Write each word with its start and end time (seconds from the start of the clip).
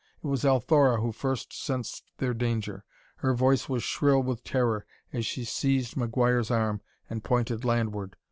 It 0.23 0.25
was 0.25 0.43
Althora 0.43 0.99
who 0.99 1.11
first 1.11 1.53
sensed 1.53 2.05
their 2.17 2.33
danger. 2.33 2.85
Her 3.17 3.35
voice 3.35 3.69
was 3.69 3.83
shrill 3.83 4.23
with 4.23 4.43
terror 4.43 4.83
as 5.13 5.27
she 5.27 5.45
seized 5.45 5.93
McGuire's 5.93 6.49
arm 6.49 6.81
and 7.07 7.23
pointed 7.23 7.63
landward. 7.63 8.15